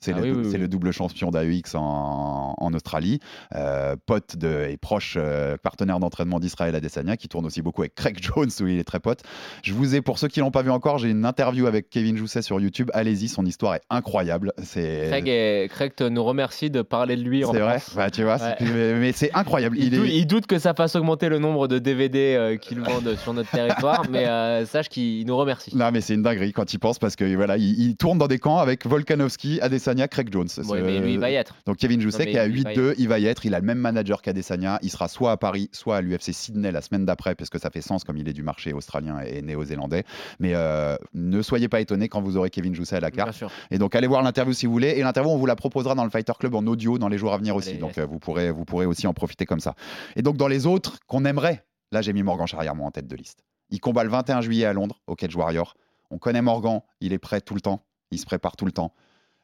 [0.00, 0.58] C'est Ah le, oui, oui, c'est oui.
[0.58, 3.18] le double champion d'AEX en, en Australie,
[3.54, 7.94] euh, pote de, et proche euh, partenaire d'entraînement d'Israël Adesanya, qui tourne aussi beaucoup avec
[7.94, 9.20] Craig Jones, où il est très pote.
[9.62, 12.16] Je vous ai, pour ceux qui l'ont pas vu encore, j'ai une interview avec Kevin
[12.16, 12.90] Jousset sur YouTube.
[12.92, 14.52] Allez-y, son histoire est incroyable.
[14.70, 17.78] Craig, est- Craig te nous remercie de parler de lui c'est vrai.
[17.96, 18.54] Bah, tu vois, Ouais.
[18.60, 19.76] mais, mais c'est incroyable.
[19.78, 22.56] Il, Il, dou- est, il doute que ça fasse augmenter le nombre de DVD euh,
[22.58, 25.74] qu'ils vendent sur notre territoire, mais euh, sache qu'il nous remercie.
[25.74, 28.28] non, mais c'est une dinguerie quand il pense parce que voilà, il, il tourne dans
[28.28, 30.48] des camps avec Volkanovski, Adesanya, Craig Jones.
[30.68, 31.56] Ouais, mais lui, il va y être.
[31.66, 33.46] Donc Kevin Jousset qui est à lui, il va y 8-2, il va y être.
[33.46, 34.78] Il a le même manager qu'Adesanya.
[34.82, 37.70] Il sera soit à Paris, soit à l'UFC Sydney la semaine d'après, parce que ça
[37.70, 40.04] fait sens comme il est du marché australien et néo-zélandais.
[40.40, 43.36] Mais euh, ne soyez pas étonnés quand vous aurez Kevin Jousset à la Bien carte.
[43.36, 43.50] sûr.
[43.70, 44.90] Et donc allez voir l'interview si vous voulez.
[44.90, 47.32] Et l'interview, on vous la proposera dans le Fighter Club en audio dans les jours
[47.32, 47.70] à venir aussi.
[47.70, 49.74] Allez, donc euh, vous, pourrez, vous pourrez aussi en profiter comme ça.
[50.16, 53.06] Et donc dans les autres qu'on aimerait, là j'ai mis Morgan Charrière moi en tête
[53.06, 53.44] de liste.
[53.70, 55.76] Il combat le 21 juillet à Londres au Cage Warrior.
[56.10, 58.94] On connaît Morgan, il est prêt tout le temps, il se prépare tout le temps.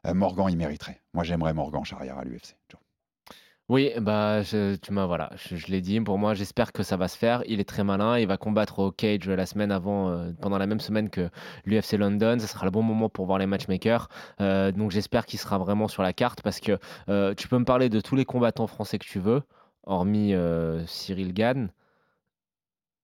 [0.06, 1.00] Euh, Morgan, il mériterait.
[1.14, 2.56] Moi j'aimerais Morgan Charrière à l'UFC.
[3.68, 5.98] Oui, bah, je- tu m'as, voilà, je, l'ai dit.
[6.00, 7.42] Pour moi, j'espère que ça va se faire.
[7.46, 8.18] Il est très malin.
[8.18, 11.30] Il va combattre au cage la semaine avant, euh, pendant la même semaine que
[11.64, 12.36] l'UFC London.
[12.38, 14.08] Ce sera le bon moment pour voir les matchmakers.
[14.40, 16.78] Euh, donc, j'espère qu'il sera vraiment sur la carte parce que
[17.34, 19.42] tu peux me parler de tous les combattants français que tu veux,
[19.84, 20.34] hormis
[20.86, 21.70] Cyril Gann.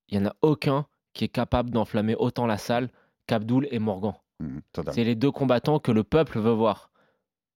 [0.08, 2.90] Il n'y en a aucun qui est capable d'enflammer autant la salle
[3.26, 4.14] qu'Abdoul et Morgan.
[4.40, 4.94] Mhm, totalement.
[4.94, 6.90] C'est les deux combattants que le peuple veut voir.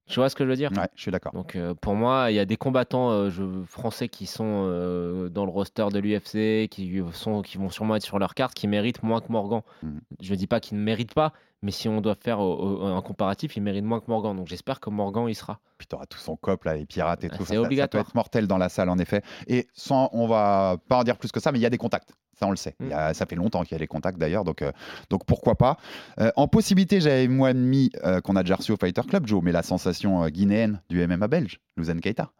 [0.08, 0.70] Tu vois ce que je veux dire?
[0.72, 1.32] Ouais, je suis d'accord.
[1.32, 5.28] donc euh, pour moi, il y a des combattants euh, je- français qui sont euh,
[5.28, 8.66] dans le roster de l'UFC, qui, sont, qui vont sûrement être sur leur carte, qui
[8.66, 9.62] méritent moins que Morgan.
[9.82, 10.00] Mhm.
[10.20, 13.56] Je ne dis pas qu'ils ne méritent pas, mais si on doit faire un comparatif,
[13.56, 14.36] ils méritent moins que Morgan.
[14.36, 15.60] Donc j'espère que Morgan y sera.
[15.78, 17.44] Puis tu auras tout son cop là, les pirates et Ah, tout.
[17.44, 18.00] c'est ça, ça- obligatoire.
[18.02, 19.22] Ça peut être mortel dans la salle en effet.
[19.46, 21.78] Et sans, on va pas en dire plus que ça, mais il y a des
[21.78, 22.12] contacts.
[22.38, 22.74] Ça on le sait.
[22.80, 24.72] Il y a- ça fait longtemps qu'il y a des contacts d'ailleurs, donc, euh,
[25.10, 25.76] donc pourquoi pas.
[26.20, 29.42] Euh, en possibilité, j'avais moi mis euh, qu'on a déjà reçu au Fighter Club, Joe,
[29.42, 32.30] mais la sensation euh, guinéenne du MMA belge, Luzan Keita.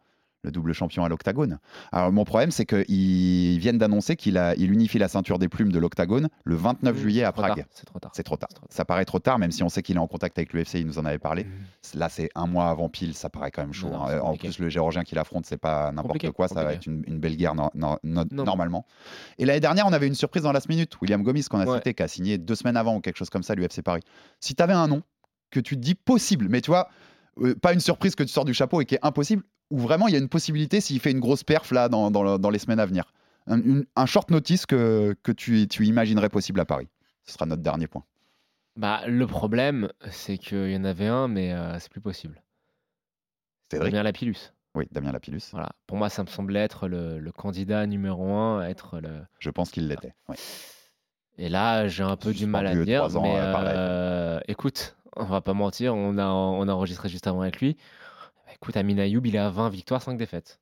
[0.45, 1.57] Le double champion à l'octagone.
[1.93, 5.79] Alors, mon problème, c'est qu'ils viennent d'annoncer qu'il il unifie la ceinture des plumes de
[5.79, 7.65] l'octagone le 29 juillet à Prague.
[7.71, 8.11] C'est trop tard.
[8.13, 8.49] C'est trop tard.
[8.51, 8.69] C'est trop tard.
[8.75, 10.85] Ça paraît trop tard, même si on sait qu'il est en contact avec l'UFC, il
[10.85, 11.45] nous en avait parlé.
[11.45, 11.51] Mhm.
[11.99, 13.89] Là, c'est un mois avant pile, ça paraît quand même chaud.
[13.89, 14.19] Non, hein.
[14.19, 17.03] En plus, le géorgien qu'il affronte, c'est pas n'importe Compliqué, quoi, ça va être une,
[17.07, 18.43] une belle guerre no- no- no- Non.
[18.43, 18.85] normalement.
[19.37, 20.99] Et l'année dernière, on avait une surprise dans la minute.
[21.01, 21.77] William Gomis, qu'on a Ouais.
[21.77, 24.01] cité, qui a signé deux semaines avant ou quelque chose comme ça, l'UFC Paris.
[24.41, 25.03] Si tu avais un nom
[25.51, 26.89] que tu te dis possible, mais tu vois,
[27.41, 30.07] euh, pas une surprise que tu sors du chapeau et qui est impossible, ou vraiment
[30.07, 32.49] il y a une possibilité s'il fait une grosse perf là dans, dans le- dans
[32.49, 33.11] les semaines à venir.
[33.47, 36.87] Un, une- un short notice que, que tu, tu imaginerais possible à Paris.
[37.25, 38.03] Ce sera notre dernier point.
[38.75, 42.41] Bah, le problème, c'est qu'il y en avait un, mais euh, c'est plus possible.
[43.71, 44.51] Cédric Damien Lapillus.
[44.75, 45.41] Oui, Damien Lapillus.
[45.51, 45.69] Voilà.
[45.87, 49.09] Pour moi, ça me semblait être le, le candidat numéro un, à être le,
[49.39, 50.13] Je pense qu'il l'était.
[50.29, 50.35] ouais.
[51.37, 52.99] Et là, j'ai un peu du mal à dire.
[52.99, 57.09] trois ans, mais euh, euh, écoute, on va pas mentir, on a, on a enregistré
[57.09, 57.75] juste avant avec lui.
[58.55, 60.59] Écoute, Amin Ayoub, il est à 20 victoires, 5 défaites.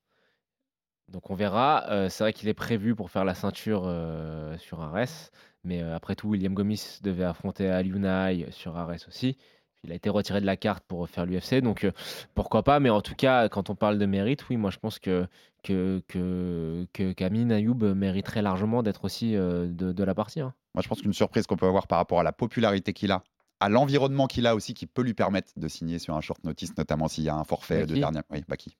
[1.09, 1.85] Donc on verra.
[1.89, 5.29] Euh, c'est vrai qu'il est prévu pour faire la ceinture euh, sur Ares.
[5.63, 9.37] Mais euh, après tout, William Gomis devait affronter Al Yunai sur Ares aussi.
[9.83, 11.89] Il a été retiré de la carte pour faire l'UFC, donc
[12.35, 12.79] pourquoi pas.
[12.79, 15.27] Mais en tout cas, quand on parle de mérite, oui, moi je pense que
[15.63, 20.39] que que, que Ayoub mériterait largement d'être aussi de, de la partie.
[20.39, 20.53] hein.
[20.75, 23.23] Moi, je pense qu'une surprise qu'on peut avoir par rapport à la popularité qu'il a,
[23.61, 26.75] à l'environnement qu'il a aussi, qui peut lui permettre de signer sur un short notice,
[26.77, 28.23] notamment s'il y a un forfait de Baki dernière.
[28.31, 28.75] Oui, Baki.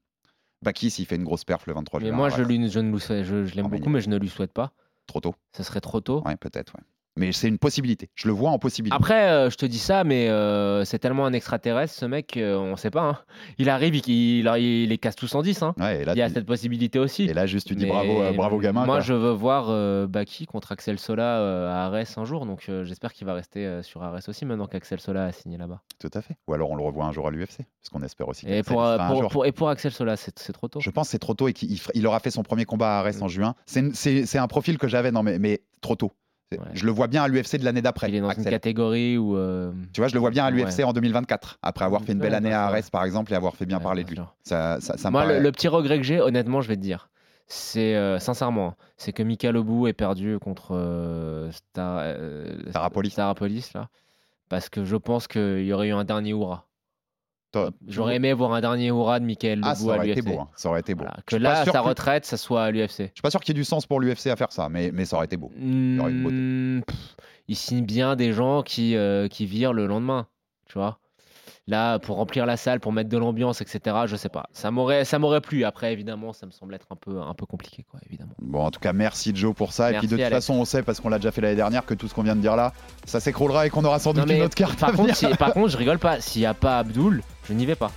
[0.64, 2.16] Baki, s'il fait une grosse perf le 23 Mais juin.
[2.16, 4.10] moi, ouais, je, lui, je, ne lui souhaite- je, je l'aime mais beaucoup, mais je
[4.10, 4.74] ne lui souhaite pas.
[5.08, 5.36] Trop tôt.
[5.56, 6.22] Ce serait trop tôt.
[6.26, 6.84] Ouais, peut-être, ouais.
[7.18, 8.10] Mais c'est une possibilité.
[8.16, 8.96] Je le vois en possibilité.
[8.96, 12.56] Après, euh, je te dis ça, mais euh, c'est tellement un extraterrestre, ce mec, euh,
[12.58, 13.02] on sait pas.
[13.02, 13.18] hein.
[13.58, 15.62] Il arrive, il, il, il les casse tous en 10.
[15.64, 15.74] hein.
[15.78, 17.24] Ouais, et là, Il y a cette possibilité aussi.
[17.26, 18.86] et là, juste, tu dis Mais bravo, euh, bravo gamin.
[18.86, 19.00] Moi, quoi.
[19.02, 23.34] je veux voir Baki contre Axel Sola à Arès un jour, donc j'espère qu'il va
[23.34, 25.82] rester sur Arès aussi maintenant qu'Axel Sola a signé là-bas.
[26.00, 26.36] Tout à fait.
[26.48, 28.46] Ou alors on le revoit un jour à l'UFC, parce qu'on espère aussi.
[28.50, 30.80] Et pour, et pour Axel Sola, c'est trop tôt.
[30.80, 33.20] Je pense que c'est trop tôt et qu'il aura fait son premier combat à Arès
[33.20, 33.24] Mm.
[33.24, 33.56] en juin.
[33.66, 36.12] C'est un profil que j'avais, non mais, mais trop tôt.
[36.58, 36.66] Ouais.
[36.74, 38.10] Je le vois bien à l'UFC de l'année d'après.
[38.10, 39.38] Il est dans une catégorie où.
[39.38, 40.58] euh, Tu vois, je le vois bien à Ouais.
[40.64, 42.66] l'UFC en 2024, après avoir fait une belle année à.
[42.66, 44.18] Arès par exemple et avoir fait bien ouais, parler bien de lui.
[44.18, 44.36] sûr.
[44.44, 46.76] Ça, ça, ça me Moi, le, paraît- le petit regret que j'ai, honnêtement, je vais
[46.76, 47.10] te dire,
[47.48, 52.16] c'est euh, sincèrement, c'est que Mika Lobou ait perdu contre euh, Star,
[52.70, 53.12] Starapolis.
[53.12, 53.90] Starapolis, là,
[54.50, 56.68] parce que je pense qu'il y aurait eu un dernier hurrah.
[57.88, 60.36] J'aurais aimé voir un dernier hurrah de Michael Ah, ça à aurait été l'UFC.
[60.36, 60.42] beau.
[60.42, 60.48] hein.
[60.56, 61.04] Ça aurait été beau.
[61.04, 62.98] Voilà, Que là, sa que- retraite, ça soit à l'UFC.
[63.00, 64.92] Je suis pas sûr qu'il y ait du sens pour l'UFC à faire ça, mais,
[64.94, 65.48] mais ça aurait été beau.
[65.48, 66.36] aurait une beauté.
[66.36, 67.16] Hmm, pff,
[67.48, 70.28] il signe bien des gens qui, euh, qui virent le lendemain,
[70.68, 70.98] tu vois.
[71.68, 74.48] Là, pour remplir la salle, pour mettre de l'ambiance, etc., je sais pas.
[74.52, 75.64] Ça m'aurait, ça m'aurait plu.
[75.64, 78.34] Après, évidemment, ça me semble être un peu, un peu compliqué, quoi, évidemment.
[78.42, 79.92] Bon, en tout cas, merci Joe pour ça.
[79.92, 81.86] et puis de Merci, toute façon, on sait, parce qu'on l'a déjà fait l'année dernière,
[81.86, 82.74] que tout ce qu'on vient de dire là,
[83.06, 84.80] ça s'écroulera et qu'on aura sans doute une autre carte.
[84.80, 86.20] par, à contre, si- par contre, je rigole pas.
[86.20, 87.92] S'il n'y a pas Abdul, je n'y vais pas.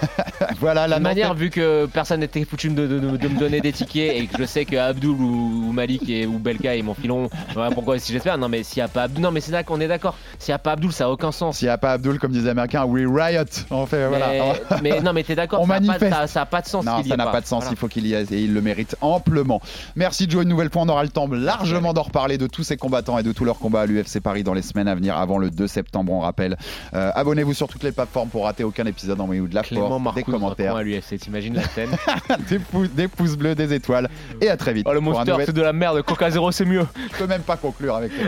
[0.60, 3.38] voilà, De la toute manière, vu que personne n'était foutu de, de- de- de me
[3.38, 6.76] donner des tickets et que je sais que Abdul ou, ou Malik et, ou Belka
[6.76, 8.38] ils m'en filon, voilà pourquoi si j'espère.
[8.38, 10.16] Non, mais s'il n'y a pas Abdul, non, mais c'est là qu'on est d'accord.
[10.38, 11.58] S'il n'y a pas Abdul, ça n'a aucun sens.
[11.58, 13.42] S'il n'y a pas Abdul, comme disait les Américains, we riot.
[13.70, 14.54] On fait, Mais, voilà.
[14.82, 16.12] mais non, mais t'es d'accord, On ça n'a pas, manifeste.
[16.14, 16.84] ça- ça a pas de sens.
[16.84, 17.74] Non, ça n'a pas de sens, Voilà.
[17.74, 19.60] il faut qu'il y ait et il le mérite amplement.
[19.96, 22.76] Merci Joe, une nouvelle fois, on aura le temps largement d'en reparler de tous ces
[22.76, 25.38] combattants et de tous leurs combats à l'UFC Paris dans les semaines à venir avant
[25.38, 26.56] le 2 septembre, on rappelle.
[26.94, 30.14] Euh, Abonnez-vous sur toutes les plateformes pour rater aucun épisode, envoyez-vous de la Clément force,
[30.14, 31.90] des commentaires, à l'UFC, t'imagines la scène
[32.48, 34.08] des, pou- des pouces bleus, des étoiles
[34.40, 34.86] et à très vite.
[34.88, 36.86] Oh le pour un monster, nouvel- c'est de la merde, Coca Zero c'est mieux.
[37.12, 38.22] Je peux même pas conclure avec ce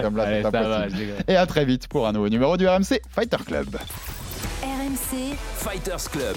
[0.97, 1.25] déconne.
[1.29, 3.77] Et à très vite pour un nouveau numéro du RMC Fighter Club.
[4.63, 6.37] RMC, Fighters Club.